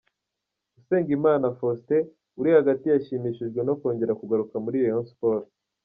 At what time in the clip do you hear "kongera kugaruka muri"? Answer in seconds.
3.79-4.77